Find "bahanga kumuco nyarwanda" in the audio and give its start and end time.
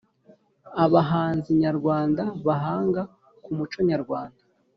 2.47-4.41